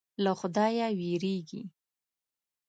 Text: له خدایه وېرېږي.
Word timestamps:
له 0.23 0.31
خدایه 0.39 0.87
وېرېږي. 0.97 1.61